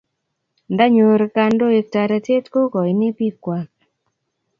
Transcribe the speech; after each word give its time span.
Ndanyor 0.73 1.19
kandoik 1.35 1.87
taretet 1.93 2.45
ko 2.53 2.59
kaini 2.73 3.07
piik 3.17 3.35
kwai 3.43 3.67